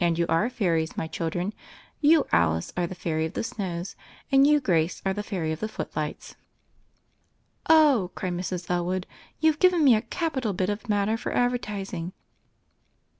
[0.00, 1.54] "And you are Fairies, my children.
[2.00, 3.94] You, Alice, are the Fairy of the Snows,
[4.32, 6.34] and you, Grace, are the Fairy of the Footlights."
[7.70, 8.68] "Oh!" cried Mrs.
[8.68, 9.06] Elwood,
[9.38, 12.12] "you've given me a capital bit of matter for advertising.